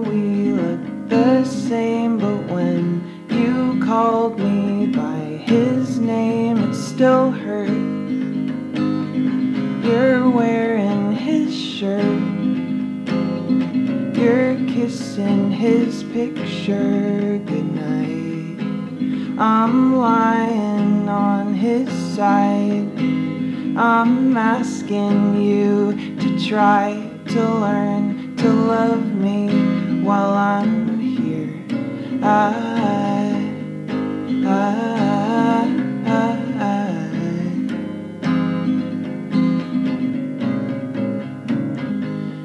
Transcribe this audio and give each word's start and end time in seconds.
we 0.00 0.52
look 0.52 0.80
the 1.08 1.44
same, 1.44 2.18
but 2.18 2.44
when 2.52 3.02
you 3.30 3.80
called 3.84 4.38
me 4.38 4.86
by 4.86 5.20
his 5.46 5.98
name, 5.98 6.58
it 6.58 6.74
still 6.74 7.30
hurt. 7.30 7.68
You're 9.84 10.28
wearing 10.30 11.12
his 11.12 11.54
shirt, 11.54 12.04
you're 14.16 14.56
kissing 14.68 15.50
his 15.50 16.02
picture. 16.04 17.38
Good 17.44 17.74
night. 17.74 18.60
I'm 19.38 19.96
lying 19.96 21.08
on 21.08 21.54
his 21.54 21.88
side. 22.14 22.88
I'm 23.76 24.36
asking 24.36 25.42
you 25.42 25.92
to 26.20 26.46
try 26.46 27.10
to 27.28 27.40
learn 27.40 28.36
to 28.36 28.48
love 28.52 29.14
me. 29.14 29.69
I, 32.30 32.54
I, 34.46 34.86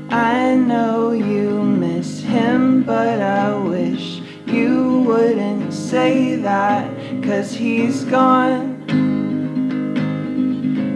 I, 0.09 0.55
know 0.55 1.11
you 1.11 1.61
miss 1.61 2.21
him, 2.21 2.81
but 2.81 3.21
I 3.21 3.55
wish 3.55 4.21
you 4.47 5.03
wouldn't 5.05 5.71
say 5.71 6.37
that, 6.37 6.89
cause 7.21 7.53
he's 7.53 8.05
gone. 8.05 8.81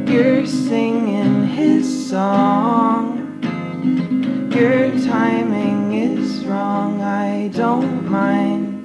You're 0.07 0.47
singing 0.47 1.45
his 1.45 2.09
song. 2.09 3.39
Your 4.51 4.89
timing 5.05 5.93
is 5.93 6.43
wrong, 6.43 7.03
I 7.03 7.49
don't 7.49 8.09
mind. 8.09 8.78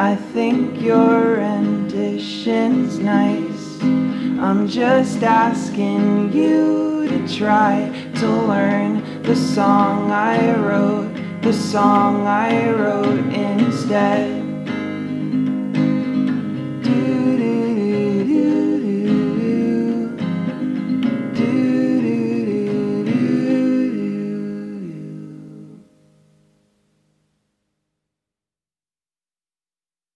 I 0.00 0.14
think 0.14 0.80
your 0.80 1.38
rendition's 1.38 3.00
nice. 3.00 3.82
I'm 3.82 4.68
just 4.68 5.24
asking 5.24 6.32
you 6.32 7.08
to 7.08 7.36
try 7.36 7.90
to 8.20 8.28
learn 8.28 9.22
the 9.24 9.34
song 9.34 10.12
I 10.12 10.54
wrote, 10.56 11.12
the 11.42 11.52
song 11.52 12.28
I 12.28 12.70
wrote. 12.70 13.07